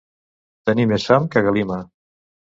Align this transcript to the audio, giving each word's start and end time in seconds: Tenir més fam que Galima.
Tenir 0.69 0.85
més 0.91 1.05
fam 1.09 1.27
que 1.35 1.43
Galima. 1.49 1.77